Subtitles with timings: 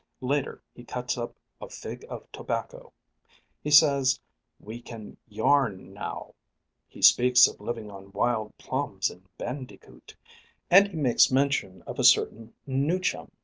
[0.21, 2.91] Later he cuts up "a fig of tobacco;"
[3.61, 4.19] he says
[4.59, 6.33] "we can yarn now;"
[6.87, 10.15] he speaks of living on "wild plums and bandicoot;"
[10.71, 13.29] and he makes mention of "a certain newchum."